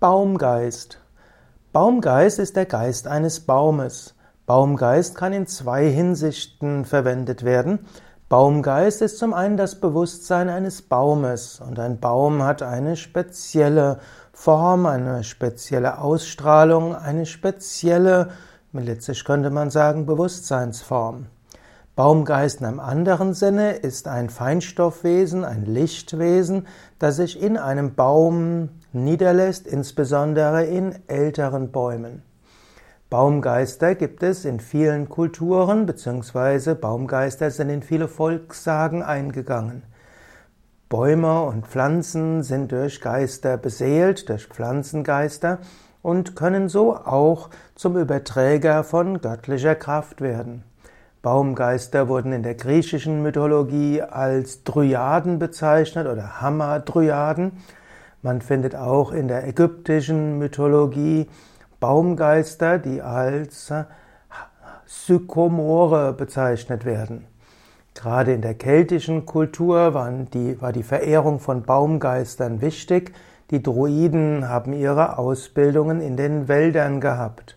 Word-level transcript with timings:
Baumgeist. 0.00 0.96
Baumgeist 1.74 2.38
ist 2.38 2.56
der 2.56 2.64
Geist 2.64 3.06
eines 3.06 3.40
Baumes. 3.40 4.14
Baumgeist 4.46 5.14
kann 5.14 5.34
in 5.34 5.46
zwei 5.46 5.90
Hinsichten 5.90 6.86
verwendet 6.86 7.44
werden. 7.44 7.80
Baumgeist 8.30 9.02
ist 9.02 9.18
zum 9.18 9.34
einen 9.34 9.58
das 9.58 9.78
Bewusstsein 9.78 10.48
eines 10.48 10.80
Baumes 10.80 11.60
und 11.60 11.78
ein 11.78 12.00
Baum 12.00 12.42
hat 12.42 12.62
eine 12.62 12.96
spezielle 12.96 13.98
Form, 14.32 14.86
eine 14.86 15.22
spezielle 15.22 15.98
Ausstrahlung, 15.98 16.94
eine 16.94 17.26
spezielle, 17.26 18.30
letztlich 18.72 19.22
könnte 19.26 19.50
man 19.50 19.68
sagen, 19.68 20.06
Bewusstseinsform. 20.06 21.26
Baumgeist 21.94 22.60
in 22.60 22.66
einem 22.66 22.80
anderen 22.80 23.34
Sinne 23.34 23.72
ist 23.72 24.08
ein 24.08 24.30
Feinstoffwesen, 24.30 25.44
ein 25.44 25.66
Lichtwesen, 25.66 26.66
das 26.98 27.16
sich 27.16 27.42
in 27.42 27.58
einem 27.58 27.94
Baum 27.94 28.70
niederlässt, 28.92 29.66
insbesondere 29.66 30.64
in 30.64 30.94
älteren 31.06 31.70
Bäumen. 31.70 32.22
Baumgeister 33.10 33.94
gibt 33.96 34.22
es 34.22 34.44
in 34.44 34.60
vielen 34.60 35.08
Kulturen, 35.08 35.86
beziehungsweise 35.86 36.74
Baumgeister 36.76 37.50
sind 37.50 37.68
in 37.68 37.82
viele 37.82 38.06
Volkssagen 38.06 39.02
eingegangen. 39.02 39.82
Bäume 40.88 41.42
und 41.42 41.66
Pflanzen 41.66 42.42
sind 42.42 42.72
durch 42.72 43.00
Geister 43.00 43.56
beseelt, 43.56 44.28
durch 44.28 44.46
Pflanzengeister 44.46 45.58
und 46.02 46.36
können 46.36 46.68
so 46.68 46.96
auch 46.96 47.50
zum 47.74 47.96
Überträger 47.96 48.84
von 48.84 49.20
göttlicher 49.20 49.74
Kraft 49.74 50.20
werden. 50.20 50.64
Baumgeister 51.22 52.08
wurden 52.08 52.32
in 52.32 52.42
der 52.42 52.54
griechischen 52.54 53.22
Mythologie 53.22 54.02
als 54.02 54.64
Dryaden 54.64 55.38
bezeichnet 55.38 56.06
oder 56.06 56.40
Hamadryaden. 56.40 57.52
Man 58.22 58.42
findet 58.42 58.76
auch 58.76 59.12
in 59.12 59.28
der 59.28 59.46
ägyptischen 59.46 60.38
Mythologie 60.38 61.26
Baumgeister, 61.80 62.78
die 62.78 63.00
als 63.00 63.72
Sykomore 64.84 66.12
bezeichnet 66.12 66.84
werden. 66.84 67.26
Gerade 67.94 68.34
in 68.34 68.42
der 68.42 68.54
keltischen 68.54 69.24
Kultur 69.24 69.94
die, 70.34 70.60
war 70.60 70.72
die 70.72 70.82
Verehrung 70.82 71.40
von 71.40 71.62
Baumgeistern 71.62 72.60
wichtig. 72.60 73.12
Die 73.50 73.62
Druiden 73.62 74.48
haben 74.48 74.74
ihre 74.74 75.18
Ausbildungen 75.18 76.02
in 76.02 76.16
den 76.16 76.46
Wäldern 76.46 77.00
gehabt. 77.00 77.56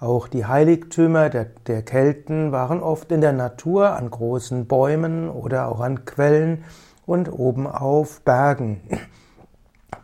Auch 0.00 0.26
die 0.26 0.46
Heiligtümer 0.46 1.28
der, 1.28 1.46
der 1.66 1.82
Kelten 1.82 2.52
waren 2.52 2.82
oft 2.82 3.12
in 3.12 3.20
der 3.20 3.32
Natur 3.32 3.90
an 3.90 4.10
großen 4.10 4.66
Bäumen 4.66 5.28
oder 5.28 5.68
auch 5.68 5.80
an 5.80 6.04
Quellen 6.04 6.64
und 7.06 7.30
oben 7.32 7.66
auf 7.66 8.22
Bergen. 8.22 8.80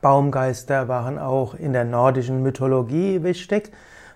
Baumgeister 0.00 0.88
waren 0.88 1.18
auch 1.18 1.54
in 1.54 1.72
der 1.72 1.84
nordischen 1.84 2.42
Mythologie 2.42 3.22
wichtig. 3.22 3.72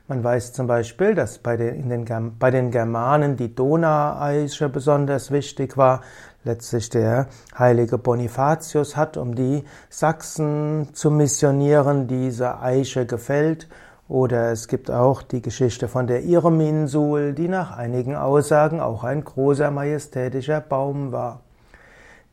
Man 0.08 0.24
weiß 0.24 0.52
zum 0.52 0.66
Beispiel, 0.66 1.14
dass 1.14 1.38
bei 1.38 1.56
den, 1.56 1.88
den, 1.88 2.38
bei 2.38 2.50
den 2.50 2.70
Germanen 2.70 3.36
die 3.36 3.54
Donaueiche 3.54 4.68
besonders 4.68 5.30
wichtig 5.30 5.76
war. 5.76 6.00
Letztlich 6.42 6.88
der 6.88 7.28
heilige 7.56 7.98
Bonifatius 7.98 8.96
hat, 8.96 9.16
um 9.16 9.34
die 9.34 9.62
Sachsen 9.88 10.88
zu 10.94 11.10
missionieren, 11.10 12.08
diese 12.08 12.60
Eiche 12.60 13.06
gefällt 13.06 13.68
oder 14.10 14.50
es 14.50 14.66
gibt 14.66 14.90
auch 14.90 15.22
die 15.22 15.40
Geschichte 15.40 15.86
von 15.86 16.08
der 16.08 16.24
Irminsul, 16.24 17.32
die 17.32 17.46
nach 17.46 17.76
einigen 17.76 18.16
Aussagen 18.16 18.80
auch 18.80 19.04
ein 19.04 19.22
großer 19.22 19.70
majestätischer 19.70 20.60
Baum 20.60 21.12
war. 21.12 21.42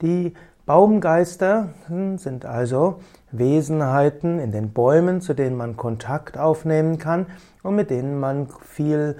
Die 0.02 0.34
Baumgeister 0.66 1.70
sind 2.16 2.46
also 2.46 3.00
Wesenheiten 3.32 4.40
in 4.40 4.52
den 4.52 4.72
Bäumen, 4.72 5.22
zu 5.22 5.34
denen 5.34 5.58
man 5.58 5.78
Kontakt 5.78 6.38
aufnehmen 6.38 6.98
kann 6.98 7.26
und 7.64 7.76
mit 7.76 7.90
denen 7.90 8.20
man 8.20 8.48
viel 8.62 9.18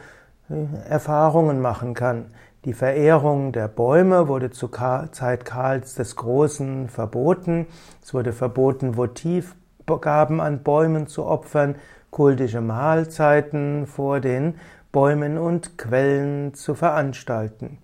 äh, 0.50 0.90
Erfahrungen 0.90 1.62
machen 1.62 1.94
kann. 1.94 2.28
Die 2.66 2.74
Verehrung 2.74 3.52
der 3.54 3.68
Bäume 3.68 4.28
wurde 4.28 4.52
zur 4.52 4.72
Zeit 5.12 5.46
Karls 5.46 5.96
des 5.96 6.16
Großen 6.16 6.90
verboten. 6.90 7.68
Es 8.04 8.14
wurde 8.14 8.34
verboten, 8.34 8.98
Votivgaben 8.98 10.42
an 10.42 10.64
Bäumen 10.64 11.08
zu 11.08 11.26
opfern 11.26 11.76
kultische 12.12 12.62
Mahlzeiten 12.62 13.86
vor 13.86 14.20
den 14.20 14.56
Bäumen 14.92 15.38
und 15.38 15.78
Quellen 15.78 16.54
zu 16.54 16.74
veranstalten. 16.74 17.78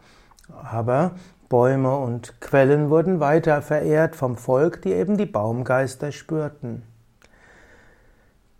Aber 0.63 1.11
Bäume 1.53 1.95
und 1.95 2.41
Quellen 2.41 2.89
wurden 2.89 3.19
weiter 3.19 3.61
verehrt 3.61 4.15
vom 4.15 4.37
Volk, 4.37 4.81
die 4.81 4.91
eben 4.91 5.17
die 5.17 5.27
Baumgeister 5.27 6.11
spürten. 6.11 6.81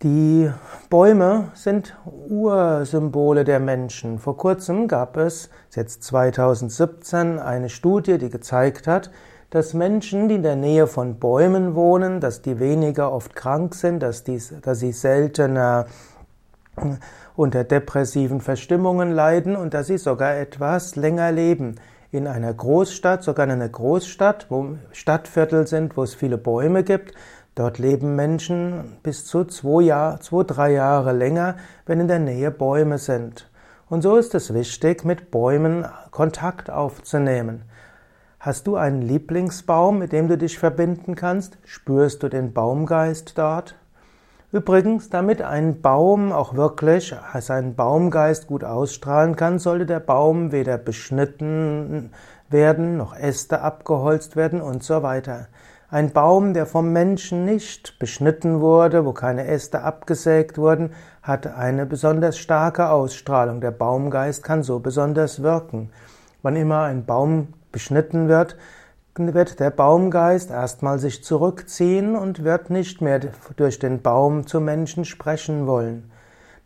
Die 0.04 0.52
Bäume 0.92 1.50
sind 1.56 1.98
Ursymbole 2.06 3.46
der 3.46 3.60
Menschen. 3.60 4.20
Vor 4.20 4.38
kurzem 4.38 4.88
gab 4.88 5.18
es, 5.18 5.50
jetzt 5.72 6.04
2017, 6.04 7.40
eine 7.40 7.70
Studie, 7.70 8.20
die 8.20 8.30
gezeigt 8.30 8.86
hat, 8.86 9.10
dass 9.50 9.74
Menschen, 9.74 10.30
die 10.30 10.36
in 10.36 10.44
der 10.44 10.56
Nähe 10.56 10.86
von 10.86 11.18
Bäumen 11.18 11.74
wohnen, 11.74 12.20
dass 12.20 12.44
die 12.44 12.60
weniger 12.60 13.12
oft 13.12 13.36
krank 13.36 13.74
sind, 13.74 14.04
dass, 14.04 14.24
die, 14.24 14.40
dass 14.62 14.78
sie 14.82 14.92
seltener 14.92 15.88
unter 17.36 17.64
depressiven 17.64 18.40
Verstimmungen 18.40 19.12
leiden 19.12 19.56
und 19.56 19.74
dass 19.74 19.88
sie 19.88 19.98
sogar 19.98 20.36
etwas 20.36 20.96
länger 20.96 21.32
leben. 21.32 21.80
In 22.14 22.28
einer 22.28 22.54
Großstadt, 22.54 23.24
sogar 23.24 23.46
in 23.46 23.54
einer 23.54 23.70
Großstadt, 23.70 24.46
wo 24.50 24.78
Stadtviertel 24.92 25.66
sind, 25.66 25.98
wo 25.98 26.04
es 26.04 26.14
viele 26.14 26.38
Bäume 26.38 26.84
gibt, 26.84 27.16
dort 27.56 27.80
leben 27.80 28.16
Menschen 28.16 29.00
bis 29.02 29.26
zu 29.26 29.46
zwei, 29.46 29.82
Jahr, 29.82 30.22
zwei, 30.22 30.44
drei 30.44 30.74
Jahre 30.74 31.12
länger, 31.12 31.56
wenn 31.88 32.00
in 32.00 32.08
der 32.08 32.20
Nähe 32.20 32.52
Bäume 32.52 33.00
sind. 33.00 33.50
Und 33.90 34.04
so 34.04 34.16
ist 34.16 34.36
es 34.36 34.54
wichtig, 34.54 35.04
mit 35.04 35.32
Bäumen 35.32 35.88
Kontakt 36.12 36.70
aufzunehmen. 36.70 37.64
Hast 38.40 38.68
du 38.68 38.76
einen 38.76 39.02
Lieblingsbaum, 39.02 39.98
mit 39.98 40.12
dem 40.12 40.28
du 40.28 40.38
dich 40.38 40.60
verbinden 40.60 41.16
kannst? 41.16 41.58
Spürst 41.64 42.22
du 42.22 42.30
den 42.30 42.54
Baumgeist 42.54 43.40
dort? 43.40 43.74
Übrigens, 44.54 45.10
damit 45.10 45.42
ein 45.42 45.82
Baum 45.82 46.32
auch 46.32 46.54
wirklich 46.54 47.16
seinen 47.40 47.74
Baumgeist 47.74 48.46
gut 48.46 48.64
ausstrahlen 48.64 49.36
kann, 49.36 49.58
sollte 49.58 49.88
der 49.88 50.00
Baum 50.00 50.52
weder 50.52 50.78
beschnitten 50.78 52.12
werden, 52.52 52.96
noch 52.96 53.18
Äste 53.18 53.62
abgeholzt 53.62 54.36
werden 54.36 54.62
und 54.62 54.84
so 54.84 55.02
weiter. 55.02 55.48
Ein 55.90 56.12
Baum, 56.12 56.54
der 56.54 56.68
vom 56.68 56.94
Menschen 56.94 57.46
nicht 57.46 57.98
beschnitten 57.98 58.62
wurde, 58.62 59.06
wo 59.06 59.12
keine 59.12 59.48
Äste 59.48 59.82
abgesägt 59.82 60.60
wurden, 60.60 60.92
hat 61.24 61.48
eine 61.48 61.88
besonders 61.88 62.38
starke 62.38 62.90
Ausstrahlung. 62.90 63.60
Der 63.60 63.72
Baumgeist 63.72 64.44
kann 64.44 64.62
so 64.62 64.78
besonders 64.78 65.42
wirken. 65.42 65.90
Wann 66.44 66.56
immer 66.56 66.84
ein 66.84 67.08
Baum 67.08 67.56
beschnitten 67.72 68.28
wird, 68.28 68.56
wird 69.16 69.60
der 69.60 69.70
Baumgeist 69.70 70.50
erstmal 70.50 70.98
sich 70.98 71.24
zurückziehen 71.24 72.16
und 72.16 72.44
wird 72.44 72.70
nicht 72.70 73.02
mehr 73.02 73.20
durch 73.56 73.78
den 73.78 74.02
Baum 74.02 74.48
zu 74.48 74.60
Menschen 74.60 75.06
sprechen 75.06 75.68
wollen. 75.68 76.12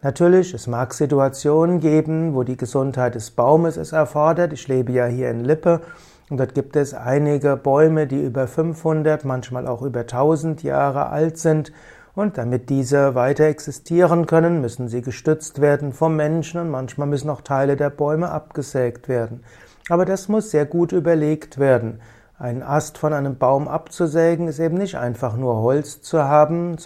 Natürlich, 0.01 0.53
es 0.53 0.67
mag 0.67 0.93
Situationen 0.93 1.81
geben, 1.81 2.35
wo 2.35 2.43
die 2.43 2.55
Gesundheit 2.55 3.15
des 3.15 3.31
Baumes 3.31 3.75
es 3.75 3.91
erfordert. 3.91 4.53
Ich 4.53 4.67
lebe 4.67 4.93
ja 4.93 5.07
hier 5.07 5.29
in 5.29 5.43
Lippe 5.43 5.81
und 6.29 6.37
dort 6.39 6.53
gibt 6.53 6.75
es 6.75 6.93
einige 6.93 7.57
Bäume, 7.57 8.07
die 8.07 8.23
über 8.23 8.47
500, 8.47 9.25
manchmal 9.25 9.67
auch 9.67 9.81
über 9.81 10.01
1000 10.01 10.63
Jahre 10.63 11.07
alt 11.07 11.37
sind. 11.37 11.73
Und 12.15 12.37
damit 12.37 12.69
diese 12.69 13.13
weiter 13.13 13.45
existieren 13.45 14.25
können, 14.25 14.61
müssen 14.61 14.87
sie 14.87 15.01
gestützt 15.01 15.61
werden 15.61 15.93
vom 15.93 16.15
Menschen 16.15 16.59
und 16.61 16.69
manchmal 16.69 17.07
müssen 17.07 17.29
auch 17.29 17.41
Teile 17.41 17.75
der 17.75 17.89
Bäume 17.89 18.31
abgesägt 18.31 19.07
werden. 19.09 19.43
Aber 19.89 20.05
das 20.05 20.27
muss 20.27 20.51
sehr 20.51 20.65
gut 20.65 20.93
überlegt 20.93 21.59
werden. 21.59 21.99
Einen 22.39 22.61
Ast 22.61 22.99
von 22.99 23.13
einem 23.13 23.39
Baum 23.39 23.67
abzusägen 23.67 24.47
ist 24.47 24.59
eben 24.59 24.77
nicht 24.77 24.95
einfach 24.95 25.35
nur 25.35 25.55
Holz 25.55 26.03
zu 26.03 26.23
haben 26.23 26.77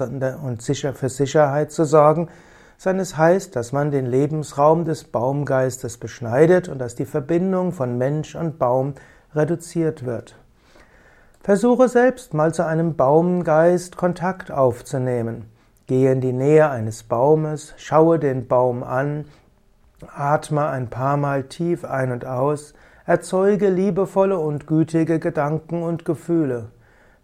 und 0.43 0.61
sicher 0.61 0.93
für 0.93 1.09
Sicherheit 1.09 1.73
zu 1.73 1.83
sorgen, 1.83 2.29
sondern 2.77 3.01
es 3.01 3.17
heißt, 3.17 3.53
dass 3.57 3.73
man 3.73 3.91
den 3.91 4.05
Lebensraum 4.05 4.85
des 4.85 5.03
Baumgeistes 5.03 5.97
beschneidet 5.97 6.69
und 6.69 6.79
dass 6.79 6.95
die 6.95 7.03
Verbindung 7.03 7.73
von 7.73 7.97
Mensch 7.97 8.33
und 8.33 8.59
Baum 8.59 8.93
reduziert 9.35 10.05
wird. 10.05 10.37
Versuche 11.41 11.89
selbst 11.89 12.33
mal 12.33 12.53
zu 12.53 12.65
einem 12.65 12.95
Baumgeist 12.95 13.97
Kontakt 13.97 14.51
aufzunehmen. 14.51 15.51
Gehe 15.85 16.13
in 16.13 16.21
die 16.21 16.31
Nähe 16.31 16.69
eines 16.69 17.03
Baumes, 17.03 17.73
schaue 17.75 18.19
den 18.19 18.47
Baum 18.47 18.83
an, 18.83 19.25
atme 20.15 20.67
ein 20.67 20.89
paar 20.89 21.17
Mal 21.17 21.43
tief 21.43 21.83
ein 21.83 22.13
und 22.13 22.25
aus, 22.25 22.73
Erzeuge 23.11 23.67
liebevolle 23.67 24.39
und 24.39 24.67
gütige 24.67 25.19
Gedanken 25.19 25.83
und 25.83 26.05
Gefühle. 26.05 26.69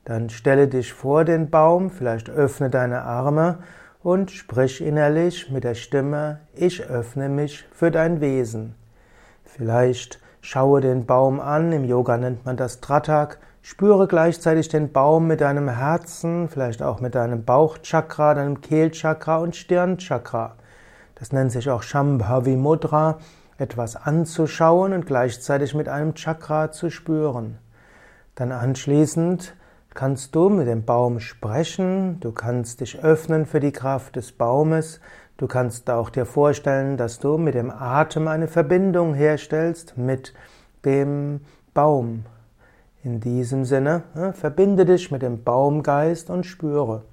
Dann 0.03 0.29
stelle 0.29 0.67
dich 0.67 0.91
vor 0.91 1.23
den 1.23 1.49
Baum, 1.49 1.91
vielleicht 1.91 2.29
öffne 2.29 2.69
deine 2.69 3.03
Arme 3.03 3.59
und 4.03 4.29
sprich 4.29 4.85
innerlich 4.85 5.49
mit 5.49 5.63
der 5.63 5.75
Stimme, 5.75 6.41
ich 6.53 6.83
öffne 6.89 7.29
mich 7.29 7.63
für 7.71 7.89
dein 7.89 8.19
Wesen. 8.19 8.75
Vielleicht 9.45 10.19
schaue 10.41 10.81
den 10.81 11.05
Baum 11.05 11.39
an, 11.39 11.71
im 11.71 11.85
Yoga 11.85 12.17
nennt 12.17 12.45
man 12.45 12.57
das 12.57 12.81
Tratak, 12.81 13.39
Spüre 13.61 14.07
gleichzeitig 14.07 14.67
den 14.67 14.91
Baum 14.91 15.25
mit 15.25 15.39
deinem 15.39 15.69
Herzen, 15.69 16.49
vielleicht 16.49 16.83
auch 16.83 16.99
mit 16.99 17.15
deinem 17.15 17.45
Bauchchakra, 17.45 18.33
deinem 18.33 18.59
Kehlchakra 18.59 19.37
und 19.37 19.55
Stirnchakra. 19.55 20.55
Das 21.15 21.31
nennt 21.31 21.53
sich 21.53 21.69
auch 21.69 21.81
Shambhavi 21.81 22.57
Mudra, 22.57 23.19
etwas 23.57 23.95
anzuschauen 23.95 24.93
und 24.93 25.05
gleichzeitig 25.05 25.73
mit 25.73 25.89
einem 25.89 26.13
Chakra 26.15 26.71
zu 26.71 26.89
spüren. 26.89 27.57
Dann 28.35 28.51
anschließend 28.51 29.55
kannst 29.93 30.35
du 30.35 30.49
mit 30.49 30.67
dem 30.67 30.85
Baum 30.85 31.19
sprechen, 31.19 32.19
du 32.19 32.31
kannst 32.31 32.81
dich 32.81 32.99
öffnen 33.03 33.45
für 33.45 33.59
die 33.59 33.71
Kraft 33.71 34.15
des 34.15 34.31
Baumes, 34.31 35.01
du 35.37 35.47
kannst 35.47 35.89
auch 35.89 36.11
dir 36.11 36.25
vorstellen, 36.25 36.97
dass 36.97 37.19
du 37.19 37.37
mit 37.39 37.55
dem 37.55 37.71
Atem 37.71 38.27
eine 38.27 38.47
Verbindung 38.47 39.15
herstellst 39.15 39.97
mit 39.97 40.33
dem 40.85 41.41
Baum. 41.73 42.25
In 43.03 43.19
diesem 43.19 43.65
Sinne, 43.65 44.03
verbinde 44.33 44.85
dich 44.85 45.11
mit 45.11 45.21
dem 45.21 45.43
Baumgeist 45.43 46.29
und 46.29 46.45
spüre. 46.45 47.03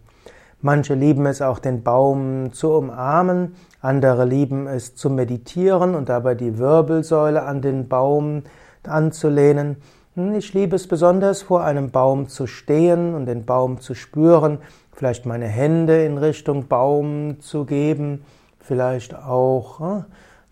Manche 0.64 0.94
lieben 0.94 1.26
es 1.26 1.42
auch, 1.42 1.58
den 1.58 1.82
Baum 1.82 2.54
zu 2.54 2.72
umarmen, 2.72 3.54
andere 3.82 4.24
lieben 4.24 4.66
es 4.66 4.96
zu 4.96 5.10
meditieren 5.10 5.94
und 5.94 6.08
dabei 6.08 6.34
die 6.34 6.56
Wirbelsäule 6.56 7.42
an 7.42 7.60
den 7.60 7.86
Baum 7.86 8.44
anzulehnen. 8.82 9.76
Ich 10.16 10.54
liebe 10.54 10.76
es 10.76 10.88
besonders, 10.88 11.42
vor 11.42 11.64
einem 11.64 11.90
Baum 11.90 12.28
zu 12.28 12.46
stehen 12.46 13.14
und 13.14 13.26
den 13.26 13.44
Baum 13.44 13.78
zu 13.82 13.94
spüren, 13.94 14.56
vielleicht 14.94 15.26
meine 15.26 15.48
Hände 15.48 16.02
in 16.06 16.16
Richtung 16.16 16.66
Baum 16.66 17.40
zu 17.40 17.66
geben, 17.66 18.24
vielleicht 18.58 19.14
auch 19.14 19.80
hm, 19.80 20.04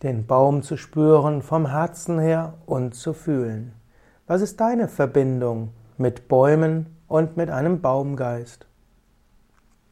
den 0.03 0.27
Baum 0.27 0.61
zu 0.61 0.77
spüren 0.77 1.41
vom 1.41 1.65
Herzen 1.65 2.19
her 2.19 2.53
und 2.67 2.95
zu 2.95 3.15
fühlen. 3.15 3.73
Was 4.27 4.43
ist 4.43 4.61
deine 4.61 4.89
Verbindung 4.89 5.71
mit 5.97 6.29
Bäumen 6.29 6.99
und 7.09 7.39
mit 7.39 7.49
einem 7.49 7.81
Baumgeist? 7.81 8.67